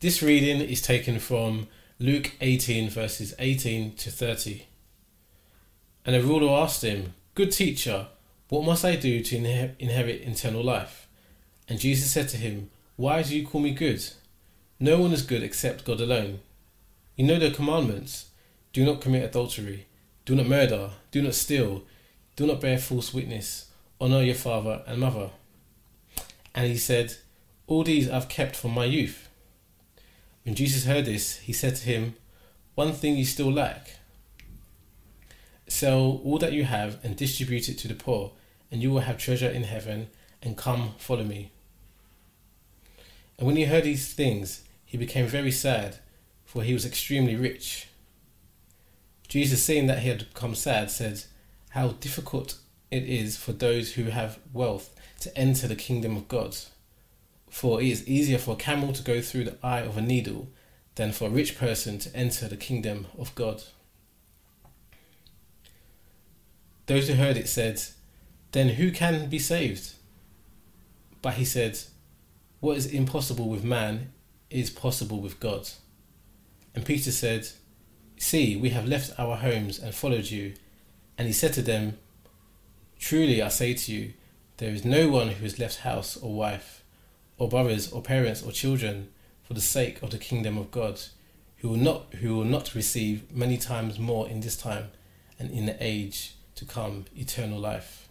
[0.00, 1.66] This reading is taken from
[1.98, 4.62] Luke 18, verses 18 to 30.
[6.06, 8.06] And a ruler asked him, Good teacher,
[8.48, 11.08] what must I do to inher- inherit eternal life?
[11.68, 14.00] And Jesus said to him, Why do you call me good?
[14.78, 16.38] No one is good except God alone.
[17.16, 18.26] You know the commandments
[18.72, 19.86] do not commit adultery,
[20.24, 21.82] do not murder, do not steal,
[22.36, 25.30] do not bear false witness, honour your father and mother.
[26.54, 27.16] And he said,
[27.66, 29.27] All these I've kept from my youth.
[30.48, 32.14] When Jesus heard this, he said to him,
[32.74, 33.98] One thing you still lack.
[35.66, 38.32] Sell all that you have and distribute it to the poor,
[38.72, 40.08] and you will have treasure in heaven,
[40.42, 41.50] and come follow me.
[43.36, 45.98] And when he heard these things, he became very sad,
[46.46, 47.88] for he was extremely rich.
[49.28, 51.24] Jesus, seeing that he had become sad, said,
[51.72, 52.54] How difficult
[52.90, 56.56] it is for those who have wealth to enter the kingdom of God.
[57.50, 60.48] For it is easier for a camel to go through the eye of a needle
[60.94, 63.62] than for a rich person to enter the kingdom of God.
[66.86, 67.82] Those who heard it said,
[68.52, 69.92] Then who can be saved?
[71.22, 71.78] But he said,
[72.60, 74.12] What is impossible with man
[74.50, 75.68] is possible with God.
[76.74, 77.48] And Peter said,
[78.16, 80.54] See, we have left our homes and followed you.
[81.16, 81.98] And he said to them,
[82.98, 84.14] Truly I say to you,
[84.56, 86.77] there is no one who has left house or wife
[87.38, 89.08] or brothers or parents or children
[89.42, 91.00] for the sake of the kingdom of God,
[91.58, 94.90] who will not who will not receive many times more in this time
[95.38, 98.08] and in the age to come eternal life.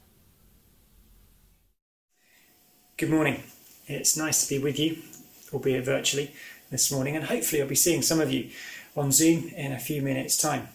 [2.96, 3.44] Good morning.
[3.86, 4.98] It's nice to be with you,
[5.54, 6.34] albeit virtually,
[6.72, 8.50] this morning, and hopefully I'll be seeing some of you
[8.96, 10.70] on Zoom in a few minutes' time.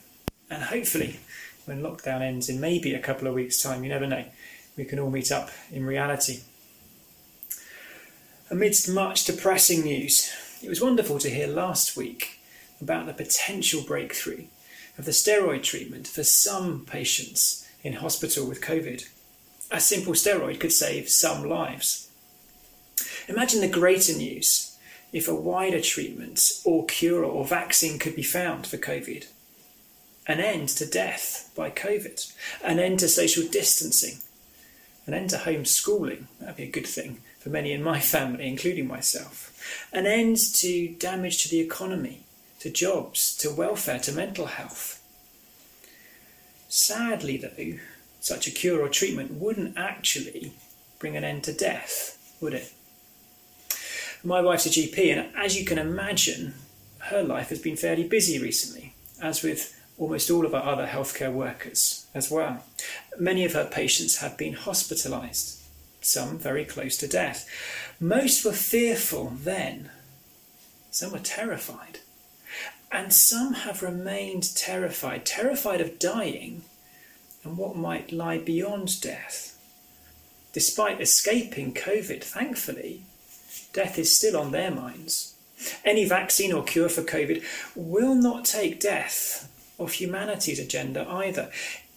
[0.48, 1.19] And hopefully,
[1.64, 4.25] when lockdown ends in maybe a couple of weeks' time, you never know,
[4.77, 6.41] we can all meet up in reality.
[8.53, 10.31] Amidst much depressing news,
[10.62, 12.39] it was wonderful to hear last week
[12.83, 14.45] about the potential breakthrough
[14.98, 19.08] of the steroid treatment for some patients in hospital with COVID.
[19.70, 22.11] A simple steroid could save some lives.
[23.27, 24.77] Imagine the greater news
[25.14, 29.29] if a wider treatment or cure or vaccine could be found for COVID.
[30.27, 32.30] An end to death by COVID,
[32.63, 34.19] an end to social distancing,
[35.07, 38.86] an end to homeschooling, that'd be a good thing for many in my family, including
[38.86, 39.89] myself.
[39.92, 42.24] An end to damage to the economy,
[42.61, 45.02] to jobs, to welfare, to mental health.
[46.68, 47.79] Sadly, though,
[48.20, 50.52] such a cure or treatment wouldn't actually
[50.98, 52.73] bring an end to death, would it?
[54.24, 56.55] My wife's a GP, and as you can imagine,
[57.01, 61.33] her life has been fairly busy recently, as with almost all of our other healthcare
[61.33, 62.64] workers as well.
[63.20, 65.61] Many of her patients have been hospitalised
[66.01, 67.48] some very close to death.
[68.01, 69.90] Most were fearful then,
[70.90, 72.01] some were terrified,
[72.90, 76.63] and some have remained terrified, terrified of dying
[77.45, 79.57] and what might lie beyond death.
[80.52, 83.02] Despite escaping COVID, thankfully,
[83.73, 85.36] death is still on their minds.
[85.84, 87.45] Any vaccine or cure for COVID
[87.77, 91.50] will not take death off humanity's agenda either.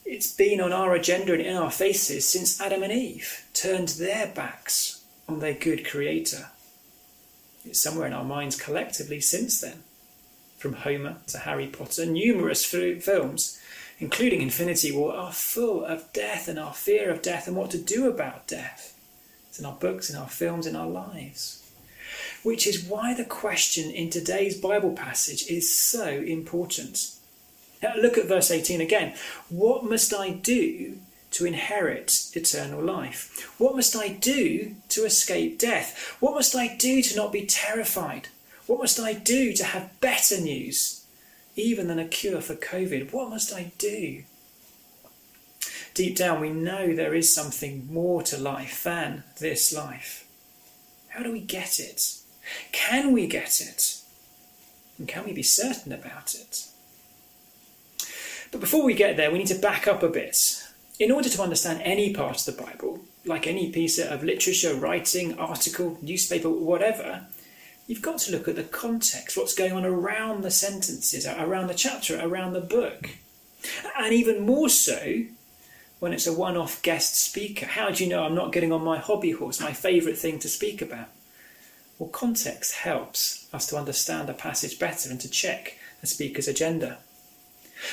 [0.05, 4.27] It's been on our agenda and in our faces since Adam and Eve turned their
[4.27, 6.47] backs on their good Creator.
[7.65, 9.83] It's somewhere in our minds collectively since then.
[10.57, 13.59] From Homer to Harry Potter, numerous films,
[13.99, 17.77] including Infinity War, are full of death and our fear of death and what to
[17.77, 18.97] do about death.
[19.49, 21.63] It's in our books, in our films, in our lives.
[22.43, 27.11] Which is why the question in today's Bible passage is so important.
[27.85, 29.13] Uh, look at verse 18 again.
[29.49, 30.97] What must I do
[31.31, 33.53] to inherit eternal life?
[33.57, 36.15] What must I do to escape death?
[36.19, 38.29] What must I do to not be terrified?
[38.67, 41.05] What must I do to have better news,
[41.55, 43.11] even than a cure for COVID?
[43.11, 44.23] What must I do?
[45.93, 50.27] Deep down, we know there is something more to life than this life.
[51.09, 52.17] How do we get it?
[52.71, 54.01] Can we get it?
[54.97, 56.67] And can we be certain about it?
[58.51, 60.63] But before we get there, we need to back up a bit.
[60.99, 65.37] In order to understand any part of the Bible, like any piece of literature, writing,
[65.37, 67.27] article, newspaper, whatever,
[67.87, 71.73] you've got to look at the context, what's going on around the sentences, around the
[71.73, 73.09] chapter, around the book.
[73.97, 75.25] And even more so
[75.99, 77.65] when it's a one off guest speaker.
[77.65, 80.49] How do you know I'm not getting on my hobby horse, my favourite thing to
[80.49, 81.07] speak about?
[81.97, 86.99] Well, context helps us to understand a passage better and to check the speaker's agenda.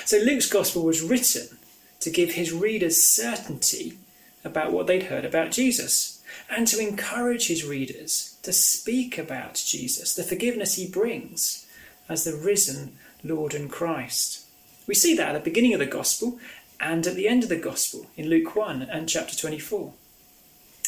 [0.04, 1.58] So Luke's Gospel was written
[2.00, 3.98] to give his readers certainty
[4.44, 6.22] about what they'd heard about Jesus.
[6.50, 11.66] and to encourage his readers to speak about Jesus, the forgiveness he brings
[12.08, 14.46] as the risen Lord and Christ.
[14.86, 16.38] We see that at the beginning of the Gospel
[16.80, 19.92] and at the end of the Gospel in Luke 1 and chapter 24.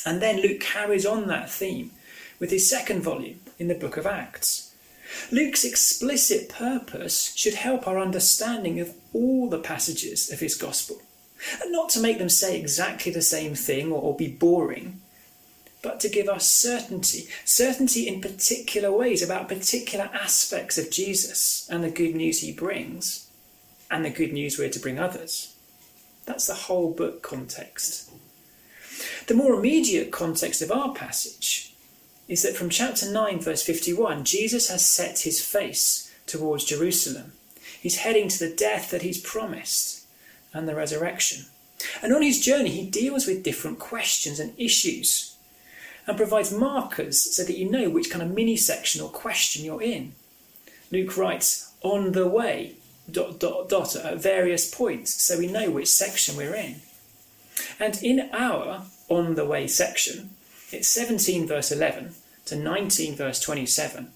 [0.05, 1.93] And then Luke carries on that theme
[2.39, 4.74] with his second volume in the book of Acts.
[5.31, 11.01] Luke's explicit purpose should help our understanding of all the passages of his Gospel.
[11.63, 15.01] And not to make them say exactly the same thing or, be boring,
[15.83, 21.85] but to give us certainty, certainty in particular ways about particular aspects of Jesus and
[21.85, 23.29] the good news he brings,
[23.91, 25.55] and the good news we're to bring others.
[26.25, 28.11] That's the whole book context.
[29.27, 31.74] The more immediate context of our passage
[32.29, 37.33] is that from chapter 9, verse 51, Jesus has set his face towards Jerusalem.
[37.81, 40.07] He's heading to the death that he's promised
[40.53, 41.47] and the resurrection.
[42.03, 45.37] And on his journey, he deals with different questions and issues
[46.07, 49.83] and provides markers so that you know which kind of mini section or question you're
[49.83, 50.13] in.
[50.91, 52.77] Luke writes, on the way,
[53.11, 56.81] dot, dot, dot, at various points, so we know which section we're in.
[57.79, 60.31] And in our on the way section,
[60.75, 62.15] it's 17 verse 11
[62.47, 64.11] to 19 verse 27.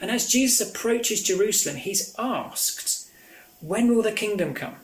[0.00, 3.10] And as Jesus approaches Jerusalem, he's asked,
[3.60, 4.76] When will the kingdom come?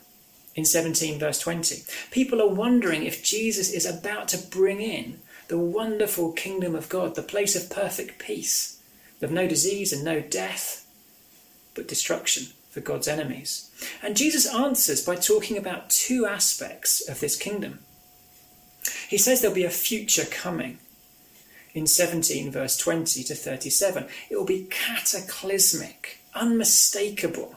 [0.54, 1.84] In 17 verse 20.
[2.10, 7.14] People are wondering if Jesus is about to bring in the wonderful kingdom of God,
[7.14, 8.82] the place of perfect peace,
[9.22, 10.86] of no disease and no death,
[11.74, 13.70] but destruction for God's enemies.
[14.02, 17.80] And Jesus answers by talking about two aspects of this kingdom.
[19.08, 20.78] He says there'll be a future coming.
[21.78, 27.54] In 17, verse 20 to 37, it will be cataclysmic, unmistakable,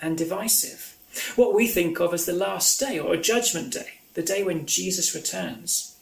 [0.00, 0.96] and divisive.
[1.34, 4.66] What we think of as the last day or a judgment day, the day when
[4.66, 5.96] Jesus returns.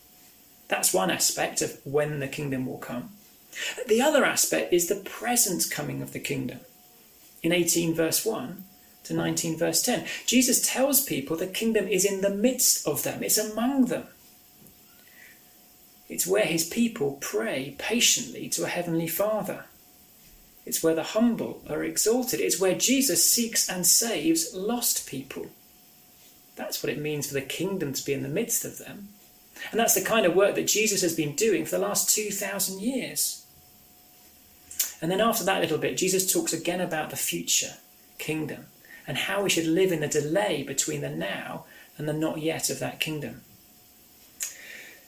[0.68, 3.08] That's one aspect of when the kingdom will come.
[3.88, 6.60] The other aspect is the present coming of the kingdom.
[7.42, 8.62] In 18 verse 1
[9.04, 13.22] to 19 verse 10, Jesus tells people the kingdom is in the midst of them,
[13.22, 14.04] it's among them.
[16.08, 19.64] It's where his people pray patiently to a heavenly Father.
[20.66, 22.40] It's where the humble are exalted.
[22.40, 25.46] It's where Jesus seeks and saves lost people.
[26.56, 29.08] That's what it means for the kingdom to be in the midst of them.
[29.70, 32.80] And that's the kind of work that Jesus has been doing for the last 2,000
[32.80, 33.44] years.
[35.00, 37.74] And then after that little bit, Jesus talks again about the future
[38.18, 38.66] kingdom
[39.06, 41.64] and how we should live in the delay between the now
[41.98, 43.42] and the not yet of that kingdom.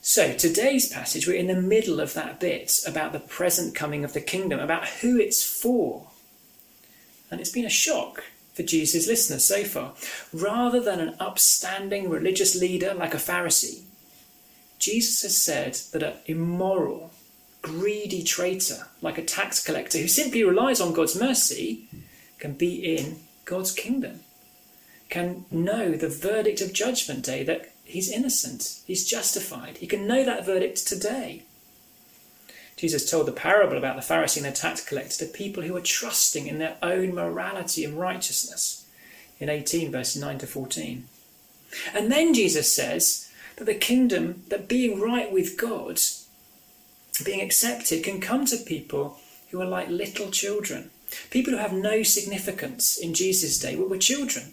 [0.08, 4.12] So, today's passage, we're in the middle of that bit about the present coming of
[4.12, 6.06] the kingdom, about who it's for.
[7.28, 8.22] And it's been a shock
[8.54, 9.94] for Jesus' listeners so far.
[10.32, 13.82] Rather than an upstanding religious leader like a Pharisee,
[14.78, 17.10] Jesus has said that an immoral,
[17.60, 21.88] greedy traitor, like a tax collector who simply relies on God's mercy,
[22.38, 24.20] can be in God's kingdom,
[25.08, 29.78] can know the verdict of Judgment Day that he's innocent, he's justified.
[29.78, 31.42] He can know that verdict today.
[32.76, 35.80] Jesus told the parable about the Pharisee and the tax collector to people who are
[35.80, 38.86] trusting in their own morality and righteousness
[39.38, 41.08] in 18, verse 9 to 14.
[41.94, 45.98] And then Jesus says, that the kingdom, that being right with God,
[47.24, 49.18] being accepted, can come to people
[49.50, 50.90] who are like little children,
[51.30, 54.52] people who have no significance in Jesus' day, were children.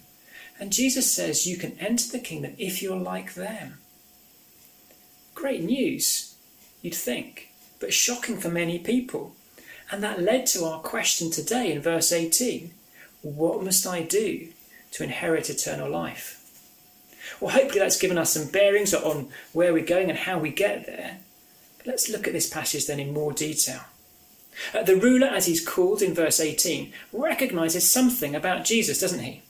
[0.58, 3.78] And Jesus says you can enter the kingdom if you're like them.
[5.34, 6.36] Great news,
[6.80, 9.34] you'd think, but shocking for many people.
[9.90, 12.72] And that led to our question today in verse 18
[13.22, 14.48] What must I do
[14.92, 16.40] to inherit eternal life?
[17.40, 20.86] Well, hopefully that's given us some bearings on where we're going and how we get
[20.86, 21.18] there.
[21.78, 23.80] But let's look at this passage then in more detail.
[24.72, 29.42] Uh, the ruler, as he's called in verse 18, recognizes something about Jesus, doesn't he?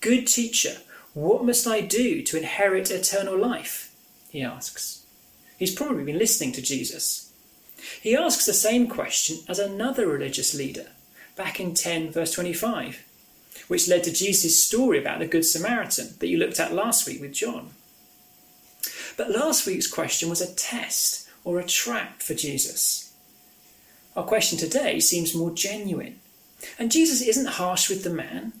[0.00, 0.78] Good teacher,
[1.14, 3.94] what must I do to inherit eternal life?
[4.30, 5.04] He asks.
[5.58, 7.32] He's probably been listening to Jesus.
[8.00, 10.88] He asks the same question as another religious leader
[11.36, 13.04] back in 10, verse 25
[13.66, 17.20] which led to Jesus' story about the Good Samaritan that you looked at last week
[17.20, 17.70] with John.
[19.16, 23.12] But last week's question was a test or a trap for Jesus.
[24.16, 26.20] Our question today seems more genuine.
[26.78, 28.52] And Jesus isn't harsh with the man.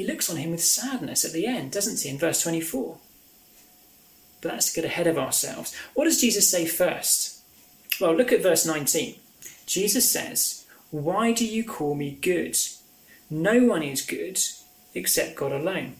[0.00, 2.96] He looks on him with sadness at the end, doesn't he, in verse 24?
[4.40, 5.76] But that's to get ahead of ourselves.
[5.92, 7.42] What does Jesus say first?
[8.00, 9.16] Well, look at verse 19.
[9.66, 12.56] Jesus says, Why do you call me good?
[13.28, 14.40] No one is good
[14.94, 15.96] except God alone.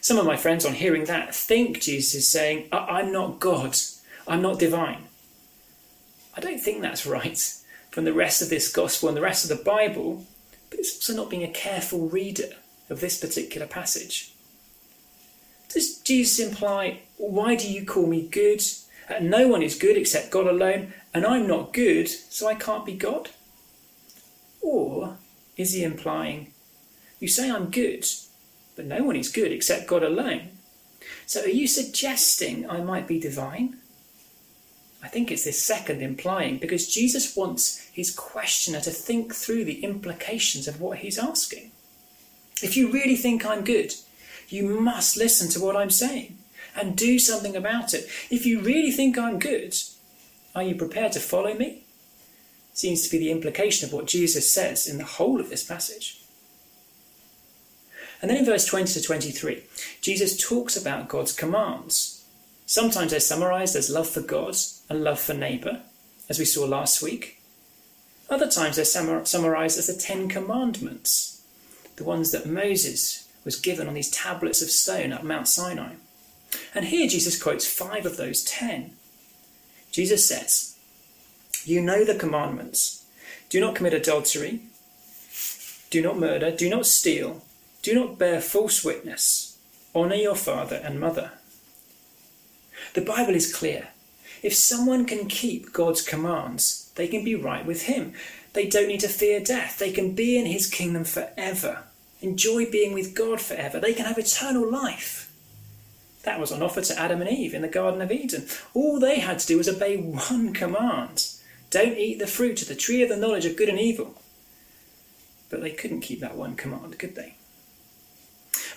[0.00, 3.76] Some of my friends, on hearing that, think Jesus is saying, I'm not God,
[4.28, 5.08] I'm not divine.
[6.36, 7.42] I don't think that's right
[7.90, 10.28] from the rest of this gospel and the rest of the Bible,
[10.72, 12.48] but it's also not being a careful reader
[12.88, 14.32] of this particular passage.
[15.68, 18.62] Does Jesus imply, Why do you call me good?
[19.10, 22.86] Uh, no one is good except God alone, and I'm not good, so I can't
[22.86, 23.28] be God?
[24.62, 25.18] Or
[25.58, 26.52] is he implying,
[27.20, 28.06] You say I'm good,
[28.74, 30.52] but no one is good except God alone?
[31.26, 33.76] So are you suggesting I might be divine?
[35.02, 39.82] I think it's this second implying, because Jesus wants his questioner to think through the
[39.82, 41.72] implications of what he's asking.
[42.62, 43.94] If you really think I'm good,
[44.48, 46.38] you must listen to what I'm saying
[46.76, 48.08] and do something about it.
[48.30, 49.74] If you really think I'm good,
[50.54, 51.82] are you prepared to follow me?
[52.72, 56.20] Seems to be the implication of what Jesus says in the whole of this passage.
[58.20, 59.64] And then in verse 20 to 23,
[60.00, 62.11] Jesus talks about God's commands.
[62.72, 64.56] Sometimes they're summarized as love for God
[64.88, 65.82] and love for neighbour,
[66.30, 67.38] as we saw last week.
[68.30, 71.42] Other times they're summarized as the Ten Commandments,
[71.96, 75.96] the ones that Moses was given on these tablets of stone at Mount Sinai.
[76.74, 78.92] And here Jesus quotes five of those ten.
[79.90, 80.74] Jesus says,
[81.66, 83.04] You know the commandments
[83.50, 84.60] do not commit adultery,
[85.90, 87.42] do not murder, do not steal,
[87.82, 89.58] do not bear false witness,
[89.94, 91.32] honour your father and mother.
[92.94, 93.88] The Bible is clear.
[94.42, 98.12] If someone can keep God's commands, they can be right with Him.
[98.52, 99.78] They don't need to fear death.
[99.78, 101.84] They can be in His kingdom forever,
[102.20, 103.80] enjoy being with God forever.
[103.80, 105.32] They can have eternal life.
[106.24, 108.46] That was on offer to Adam and Eve in the Garden of Eden.
[108.74, 111.26] All they had to do was obey one command
[111.72, 114.14] don't eat the fruit of the tree of the knowledge of good and evil.
[115.48, 117.36] But they couldn't keep that one command, could they?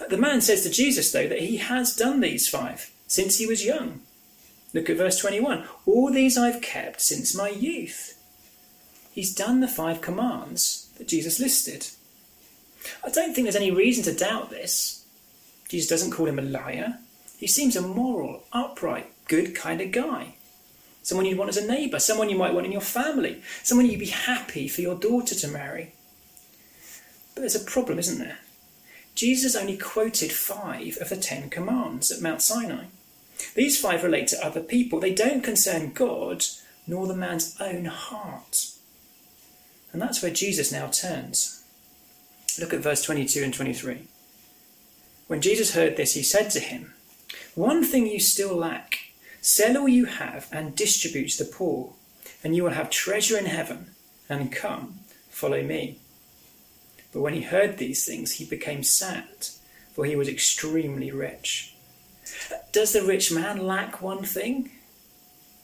[0.09, 3.65] The man says to Jesus, though, that he has done these five since he was
[3.65, 4.01] young.
[4.73, 5.65] Look at verse 21.
[5.85, 8.21] All these I've kept since my youth.
[9.13, 11.87] He's done the five commands that Jesus listed.
[13.03, 15.05] I don't think there's any reason to doubt this.
[15.69, 16.99] Jesus doesn't call him a liar.
[17.39, 20.35] He seems a moral, upright, good kind of guy.
[21.03, 23.99] Someone you'd want as a neighbour, someone you might want in your family, someone you'd
[23.99, 25.93] be happy for your daughter to marry.
[27.33, 28.39] But there's a problem, isn't there?
[29.15, 32.85] Jesus only quoted five of the Ten Commands at Mount Sinai.
[33.55, 34.99] These five relate to other people.
[34.99, 36.43] They don't concern God
[36.85, 38.67] nor the man's own heart.
[39.91, 41.63] And that's where Jesus now turns.
[42.59, 44.07] Look at verse 22 and 23.
[45.27, 46.93] When Jesus heard this, he said to him,
[47.55, 48.99] one thing you still lack
[49.41, 51.93] sell all you have and distribute to the poor,
[52.43, 53.91] and you will have treasure in heaven.
[54.27, 55.99] And come, follow me.
[57.15, 59.47] But when he heard these things, he became sad,
[59.93, 61.73] for he was extremely rich.
[62.73, 64.69] Does the rich man lack one thing?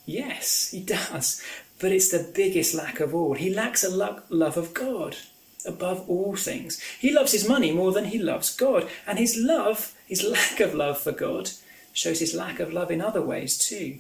[0.06, 1.44] Yes, he does.
[1.78, 3.34] But it's the biggest lack of all.
[3.34, 5.18] He lacks a love of God
[5.66, 6.82] above all things.
[6.98, 8.88] He loves his money more than he loves God.
[9.06, 11.50] And his love, his lack of love for God,
[11.92, 14.00] shows his lack of love in other ways too.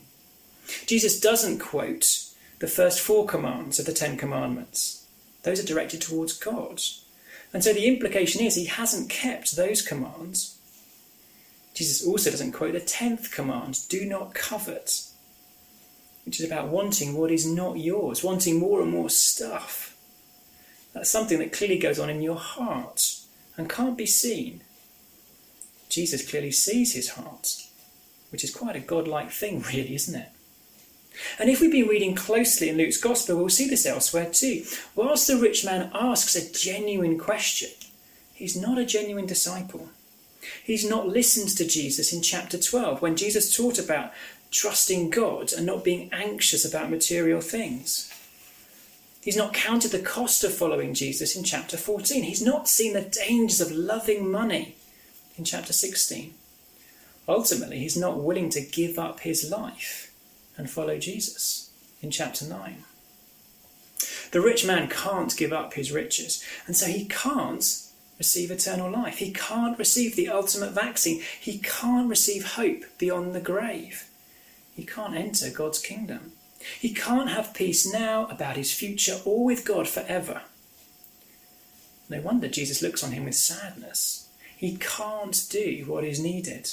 [0.85, 2.27] Jesus doesn't quote
[2.59, 5.05] the first four commands of the Ten Commandments,
[5.43, 6.79] those are directed towards God.
[7.53, 10.57] And so the implication is he hasn't kept those commands.
[11.73, 15.03] Jesus also doesn't quote the tenth command do not covet,
[16.25, 19.95] which is about wanting what is not yours, wanting more and more stuff.
[20.93, 23.19] That's something that clearly goes on in your heart
[23.57, 24.61] and can't be seen.
[25.89, 27.67] Jesus clearly sees his heart
[28.31, 30.29] which is quite a godlike thing, really, isn't it?
[31.39, 34.63] And if we've been reading closely in Luke's Gospel, we'll see this elsewhere too.
[34.95, 37.69] Whilst the rich man asks a genuine question,
[38.33, 39.89] he's not a genuine disciple.
[40.63, 44.11] He's not listened to Jesus in chapter 12 when Jesus taught about
[44.49, 48.11] trusting God and not being anxious about material things.
[49.21, 52.23] He's not counted the cost of following Jesus in chapter 14.
[52.23, 54.75] He's not seen the dangers of loving money
[55.37, 56.33] in chapter 16
[57.27, 60.10] ultimately he's not willing to give up his life
[60.57, 62.83] and follow Jesus in chapter 9.
[64.31, 67.65] The rich man can't give up his riches, and so he can't
[68.17, 69.17] receive eternal life.
[69.17, 71.21] He can't receive the ultimate vaccine.
[71.39, 74.07] He can't receive hope beyond the grave.
[74.75, 76.33] He can't enter God's kingdom.
[76.79, 80.43] He can't have peace now about his future or with God forever.
[82.09, 84.29] No wonder Jesus looks on him with sadness.
[84.55, 86.69] He can't do what is needed.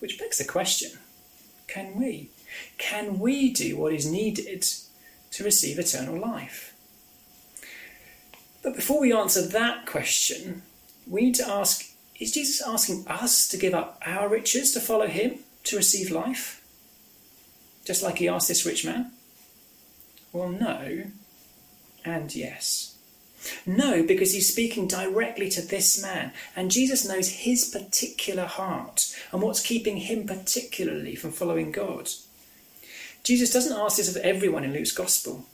[0.00, 0.90] Which begs the question
[1.70, 2.30] can we?
[2.78, 4.66] Can we do what is needed
[5.30, 6.74] to receive eternal life?
[8.62, 10.62] But before we answer that question,
[11.06, 11.86] we need to ask
[12.18, 16.62] is Jesus asking us to give up our riches to follow him to receive life?
[17.86, 19.12] Just like he asked this rich man?
[20.30, 21.04] Well, no,
[22.04, 22.89] and yes.
[23.64, 29.40] No, because he's speaking directly to this man, and Jesus knows his particular heart and
[29.40, 32.08] what's keeping him particularly from following God.
[33.22, 35.44] Jesus doesn't ask this of everyone in Luke's Gospel.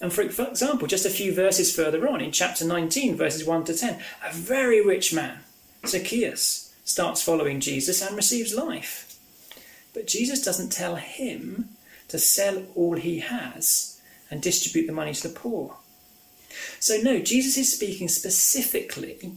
[0.00, 3.74] And for example, just a few verses further on, in chapter 19, verses 1 to
[3.74, 3.98] 10,
[4.28, 5.38] a very rich man,
[5.86, 9.18] Zacchaeus, starts following Jesus and receives life.
[9.94, 11.70] But Jesus doesn't tell him
[12.08, 15.76] to sell all he has and distribute the money to the poor.
[16.80, 19.32] So, no, Jesus is speaking specifically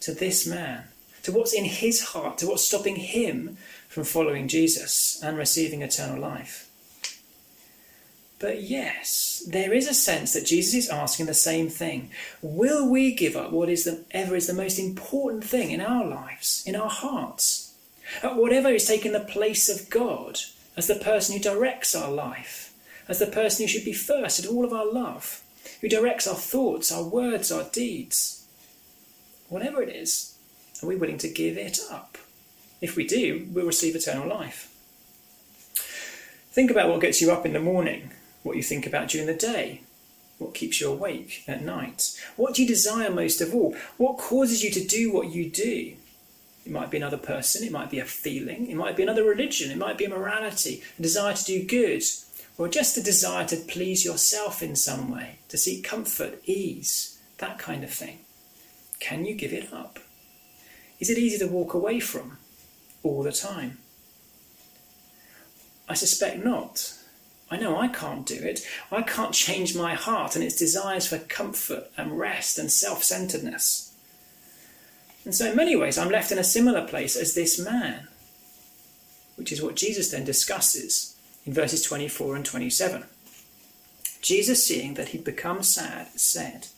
[0.00, 0.84] to this man,
[1.22, 3.56] to what's in his heart, to what's stopping him
[3.88, 6.68] from following Jesus and receiving eternal life.
[8.42, 12.10] But yes, there is a sense that Jesus is asking the same thing.
[12.42, 16.04] Will we give up what is the, ever is the most important thing in our
[16.04, 17.74] lives, in our hearts?
[18.20, 20.40] Whatever is taking the place of God
[20.76, 22.74] as the person who directs our life,
[23.08, 25.42] as the person who should be first in all of our love?
[25.82, 28.46] Who directs our thoughts, our words, our deeds.
[29.48, 30.38] Whatever it is,
[30.82, 32.16] are we willing to give it up?
[32.80, 34.70] If we do, we'll receive eternal life.
[36.52, 38.12] Think about what gets you up in the morning,
[38.42, 39.82] what you think about during the day,
[40.38, 42.18] what keeps you awake at night.
[42.36, 43.76] What do you desire most of all?
[43.96, 45.94] What causes you to do what you do?
[46.64, 49.72] It might be another person, it might be a feeling, it might be another religion,
[49.72, 52.04] it might be a morality, a desire to do good,
[52.58, 57.58] or just a desire to please yourself in some way, to seek comfort, ease, that
[57.58, 58.18] kind of thing.
[59.00, 59.98] Can you give it up?
[61.00, 62.38] Is it easy to walk away from
[63.02, 63.78] all the time?
[65.88, 66.94] I suspect not.
[67.50, 68.66] I know I can't do it.
[68.90, 73.92] I can't change my heart and its desires for comfort and rest and self centeredness.
[75.24, 78.08] And so, in many ways, I'm left in a similar place as this man,
[79.36, 81.11] which is what Jesus then discusses
[81.44, 83.04] in verses 24 and 27.
[84.20, 86.68] Jesus, seeing that he'd become sad, said,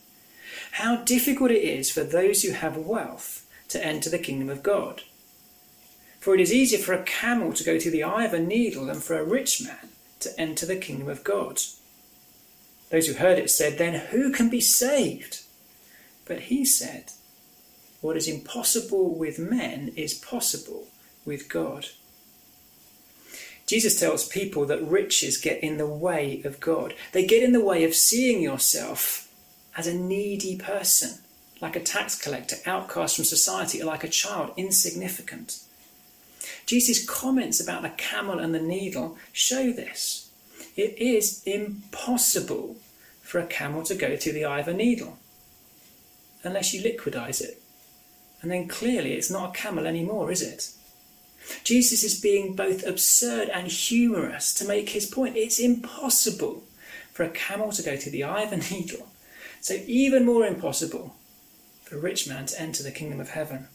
[0.73, 5.03] How difficult it is for those who have wealth to enter the kingdom of God.
[6.19, 8.85] For it is easier for a camel to go through the eye of a needle
[8.85, 9.89] than for a rich man
[10.21, 11.59] to enter the kingdom of God.
[12.89, 15.41] Those who heard it said, Then who can be saved?
[16.25, 17.11] But he said,
[18.01, 20.87] What is impossible with men is possible
[21.25, 21.87] with God.
[23.65, 26.93] Jesus tells people that riches get in the way of God.
[27.13, 29.31] They get in the way of seeing yourself
[29.75, 31.19] as a needy person,
[31.61, 35.59] like a tax collector, outcast from society, or like a child, insignificant.
[36.65, 40.29] Jesus' comments about the camel and the needle show this.
[40.75, 42.75] It is impossible
[43.21, 45.17] for a camel to go through the eye of a needle
[46.43, 47.61] unless you liquidize it.
[48.41, 50.69] And then clearly it's not a camel anymore, is it?
[51.63, 55.37] Jesus is being both absurd and humorous to make his point.
[55.37, 56.63] It's impossible
[57.11, 59.07] for a camel to go through the eye of a needle.
[59.61, 61.15] So, even more impossible
[61.85, 63.67] for a rich man to enter the kingdom of heaven.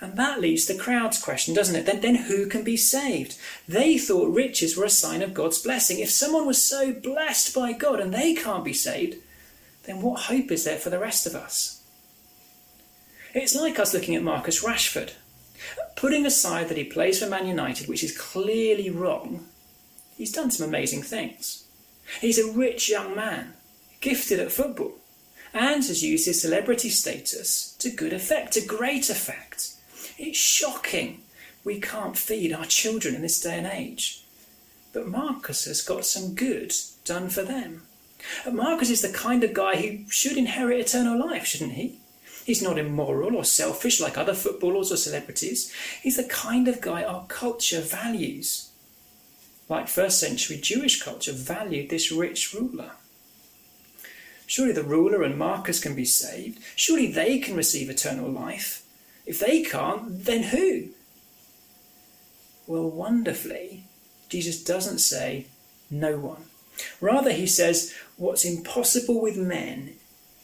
[0.00, 1.86] And that leaves the crowd's question, doesn't it?
[1.86, 3.36] Then, then who can be saved?
[3.66, 5.98] They thought riches were a sign of God's blessing.
[5.98, 9.16] If someone was so blessed by God and they can't be saved,
[9.84, 11.82] then what hope is there for the rest of us?
[13.34, 15.14] It's like us looking at Marcus Rashford
[15.96, 19.46] Putting aside that he plays for Man United, which is clearly wrong,
[20.16, 21.64] he's done some amazing things.
[22.20, 23.54] He's a rich young man,
[24.00, 24.94] gifted at football,
[25.54, 29.74] and has used his celebrity status to good effect, to great effect.
[30.18, 31.22] It's shocking
[31.64, 34.24] we can't feed our children in this day and age.
[34.92, 36.72] But Marcus has got some good
[37.04, 37.82] done for them.
[38.50, 41.98] Marcus is the kind of guy who should inherit eternal life, shouldn't he?
[42.44, 45.72] He's not immoral or selfish like other footballers or celebrities.
[46.02, 48.70] He's the kind of guy our culture values.
[49.68, 52.92] Like first century Jewish culture valued this rich ruler.
[54.46, 56.58] Surely the ruler and Marcus can be saved.
[56.76, 58.84] Surely they can receive eternal life.
[59.24, 60.88] If they can't, then who?
[62.66, 63.84] Well, wonderfully,
[64.28, 65.46] Jesus doesn't say
[65.90, 66.44] no one.
[67.00, 69.94] Rather, he says, what's impossible with men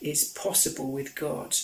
[0.00, 1.54] is possible with God.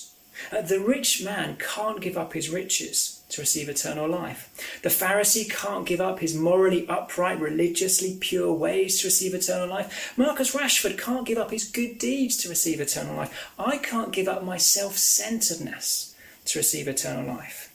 [0.52, 4.80] Uh, the rich man can't give up his riches to receive eternal life.
[4.82, 10.12] The Pharisee can't give up his morally upright, religiously pure ways to receive eternal life.
[10.16, 13.52] Marcus Rashford can't give up his good deeds to receive eternal life.
[13.58, 16.14] I can't give up my self centeredness
[16.46, 17.72] to receive eternal life.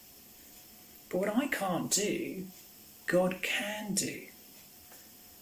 [1.09, 2.45] But what I can't do,
[3.07, 4.21] God can do.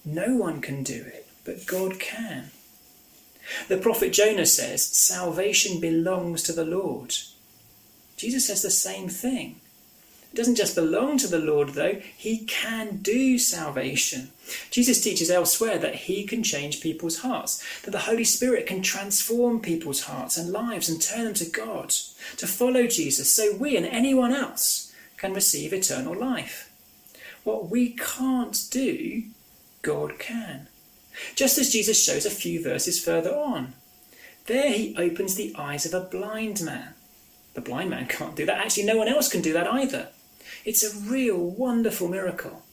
[0.05, 2.51] No one can do it, but God can.
[3.67, 7.15] The prophet Jonah says, Salvation belongs to the Lord.
[8.17, 9.61] Jesus says the same thing.
[10.33, 14.31] It doesn't just belong to the Lord, though, he can do salvation.
[14.69, 19.61] Jesus teaches elsewhere that he can change people's hearts, that the Holy Spirit can transform
[19.61, 21.89] people's hearts and lives and turn them to God,
[22.37, 26.71] to follow Jesus, so we and anyone else can receive eternal life.
[27.43, 29.23] What we can't do,
[29.81, 30.67] God can.
[31.35, 33.73] Just as Jesus shows a few verses further on.
[34.45, 36.93] There he opens the eyes of a blind man.
[37.53, 38.59] The blind man can't do that.
[38.59, 40.09] Actually, no one else can do that either.
[40.63, 42.63] It's a real, wonderful miracle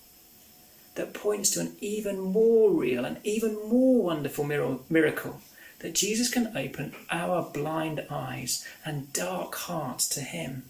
[0.94, 4.44] that points to an even more real and even more wonderful
[4.88, 5.40] miracle
[5.80, 10.64] that Jesus can open our blind eyes and dark hearts to Him.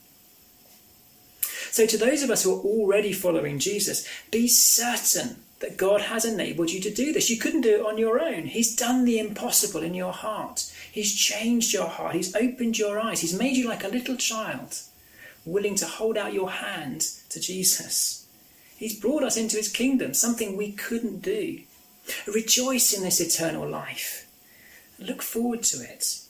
[1.70, 6.26] So, to those of us who are already following Jesus, be certain that God has
[6.26, 7.30] enabled you to do this.
[7.30, 8.44] You couldn't do it on your own.
[8.44, 10.70] He's done the impossible in your heart.
[10.92, 12.14] He's changed your heart.
[12.14, 13.22] He's opened your eyes.
[13.22, 14.78] He's made you like a little child,
[15.46, 17.00] willing to hold out your hand
[17.30, 18.26] to Jesus.
[18.76, 21.60] He's brought us into his kingdom, something we couldn't do.
[22.26, 24.28] Rejoice in this eternal life.
[24.98, 26.20] Look forward to it.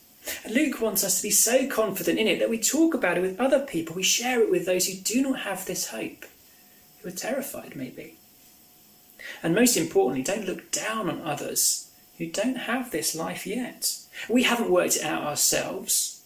[0.48, 3.40] Luke wants us to be so confident in it that we talk about it with
[3.40, 3.96] other people.
[3.96, 6.24] We share it with those who do not have this hope,
[7.02, 8.14] who are terrified, maybe.
[9.44, 13.98] And most importantly, don't look down on others who don't have this life yet.
[14.26, 16.22] We haven't worked it out ourselves.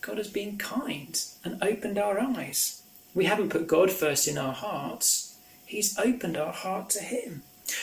[0.00, 2.82] God has been kind and opened our eyes.
[3.14, 5.34] We haven't put God first in our hearts.
[5.66, 7.42] He's opened our heart to Him.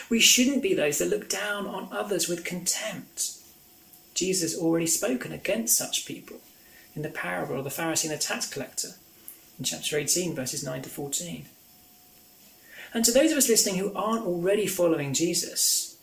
[0.09, 3.33] We shouldn't be those that look down on others with contempt.
[4.13, 6.37] Jesus already spoken against such people
[6.95, 8.91] in the parable of the Pharisee and the tax collector
[9.59, 11.47] in chapter 18, verses 9 to 14.
[12.93, 15.97] And to those of us listening who aren't already following Jesus,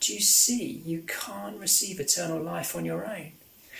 [0.00, 3.32] do you see you can't receive eternal life on your own?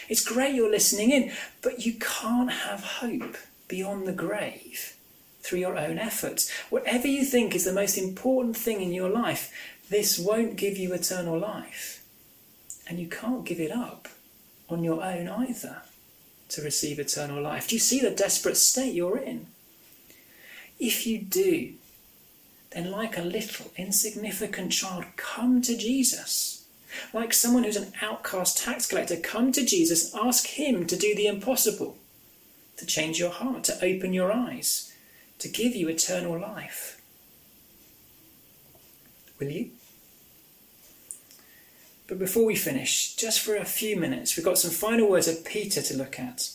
[0.09, 3.37] It's great you're listening in, but you can't have hope
[3.69, 4.97] beyond the grave
[5.41, 6.51] through your own efforts.
[6.71, 9.53] Whatever you think is the most important thing in your life,
[9.89, 12.05] this won't give you eternal life.
[12.89, 14.09] And you can't give it up
[14.69, 15.83] on your own either
[16.49, 17.69] to receive eternal life.
[17.69, 19.47] Do you see the desperate state you're in?
[20.79, 21.75] If you do,
[22.77, 26.67] then, like a little insignificant child, come to Jesus.
[27.15, 31.27] Like someone who's an outcast tax collector, come to Jesus, ask Him to do the
[31.27, 31.97] impossible,
[32.77, 34.93] to change your heart, to open your eyes,
[35.39, 37.01] to give you eternal life.
[39.41, 39.71] Will you?
[42.07, 45.47] But before we finish, just for a few minutes, we've got some final words of
[45.47, 46.51] Peter to look at.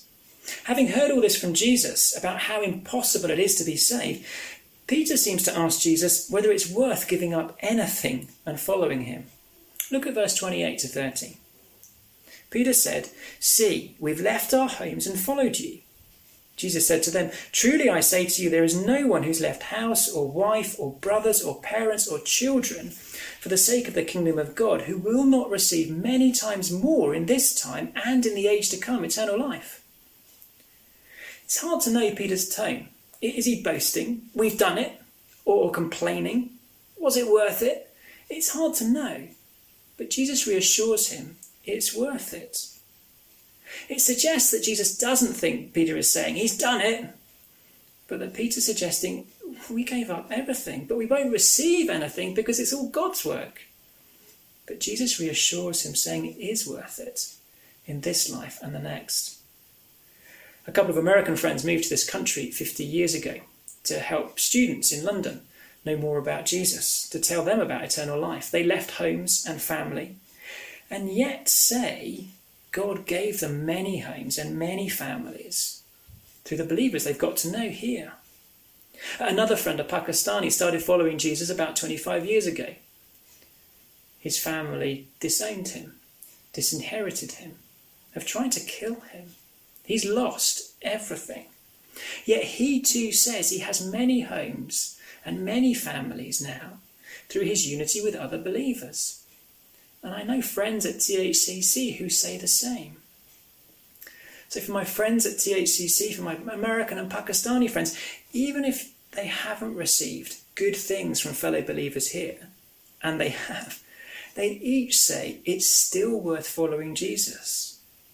[0.65, 4.25] Having heard all this from Jesus about how impossible it is to be saved,
[4.91, 9.27] Peter seems to ask Jesus whether it's worth giving up anything and following him.
[9.89, 11.37] Look at verse 28 to 30.
[12.49, 13.07] Peter said,
[13.39, 15.79] See, we've left our homes and followed you.
[16.57, 19.63] Jesus said to them, Truly I say to you, there is no one who's left
[19.63, 24.37] house or wife or brothers or parents or children for the sake of the kingdom
[24.37, 28.49] of God who will not receive many times more in this time and in the
[28.49, 29.85] age to come eternal life.
[31.45, 32.89] It's hard to know Peter's tone.
[33.21, 34.23] Is he boasting?
[34.33, 34.99] We've done it.
[35.45, 36.51] Or complaining?
[36.97, 37.93] Was it worth it?
[38.29, 39.27] It's hard to know.
[39.97, 42.67] But Jesus reassures him it's worth it.
[43.87, 47.09] It suggests that Jesus doesn't think Peter is saying he's done it,
[48.07, 49.27] but that Peter's suggesting
[49.69, 53.61] we gave up everything, but we won't receive anything because it's all God's work.
[54.65, 57.33] But Jesus reassures him, saying it is worth it
[57.85, 59.40] in this life and the next.
[60.67, 63.41] A couple of American friends moved to this country 50 years ago
[63.83, 65.41] to help students in London
[65.83, 68.51] know more about Jesus, to tell them about eternal life.
[68.51, 70.17] They left homes and family,
[70.89, 72.25] and yet say
[72.71, 75.81] God gave them many homes and many families
[76.43, 78.13] through the believers they've got to know here.
[79.19, 82.75] Another friend, a Pakistani, started following Jesus about 25 years ago.
[84.19, 85.95] His family disowned him,
[86.53, 87.55] disinherited him,
[88.13, 89.31] have tried to kill him.
[89.85, 91.45] He's lost everything.
[92.25, 96.79] Yet he too says he has many homes and many families now
[97.29, 99.23] through his unity with other believers.
[100.03, 102.97] And I know friends at THCC who say the same.
[104.49, 107.97] So, for my friends at THCC, for my American and Pakistani friends,
[108.33, 112.49] even if they haven't received good things from fellow believers here,
[113.01, 113.81] and they have,
[114.35, 117.70] they each say it's still worth following Jesus.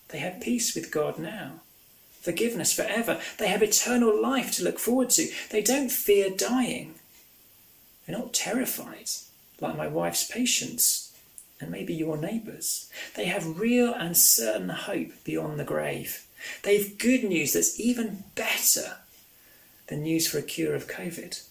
[0.09, 1.61] They have peace with God now,
[2.21, 3.19] forgiveness forever.
[3.37, 5.29] They have eternal life to look forward to.
[5.49, 6.95] They don't fear dying.
[8.05, 9.09] They're not terrified,
[9.59, 11.07] like my wife's patients
[11.59, 12.89] and maybe your neighbours.
[13.15, 16.25] They have real and certain hope beyond the grave.
[16.63, 18.97] They've good news that's even better
[19.87, 21.43] than news for a cure of COVID.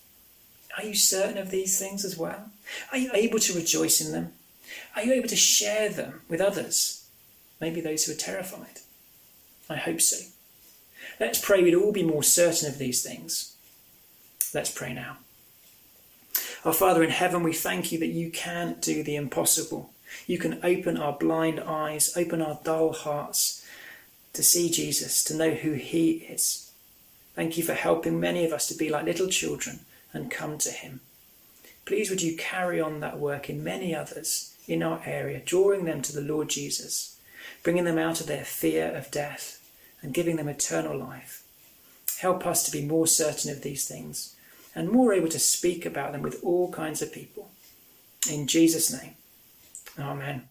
[0.79, 2.51] Are you certain of these things as well?
[2.93, 4.33] Are you able to rejoice in them?
[4.95, 7.06] Are you able to share them with others?
[7.61, 8.81] Maybe those who are terrified.
[9.69, 10.27] I hope so.
[11.19, 13.57] Let's pray we'd all be more certain of these things.
[14.53, 15.19] Let's pray now.
[16.65, 19.91] Our Father in heaven, we thank you that you can do the impossible.
[20.27, 23.65] You can open our blind eyes, open our dull hearts
[24.33, 26.71] to see Jesus, to know who he is.
[27.35, 29.81] Thank you for helping many of us to be like little children
[30.13, 31.01] and come to him.
[31.85, 36.03] Please would you carry on that work in many others in our area, drawing them
[36.03, 37.16] to the Lord Jesus,
[37.67, 39.61] bringing them out of their fear of death
[40.01, 41.43] and giving them eternal life.
[42.21, 44.37] Help us to be more certain of these things
[44.73, 47.51] and more able to speak about them with all kinds of people.
[48.31, 49.17] In Jesus' name,
[49.99, 50.49] Amen.